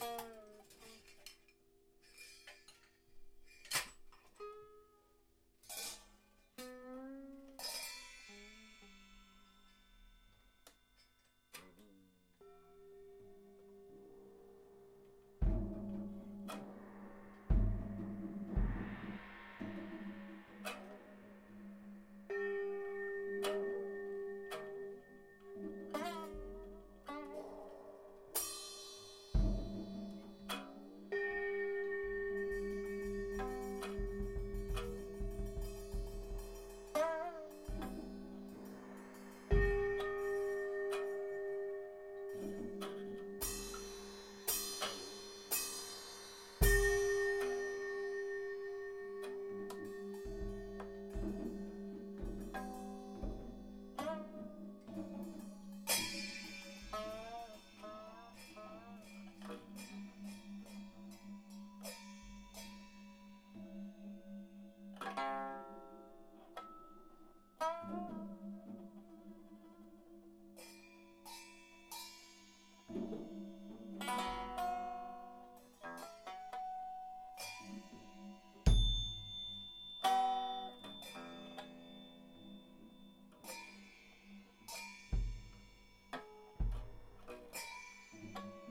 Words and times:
Bye. 0.00 0.37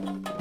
Thank 0.00 0.37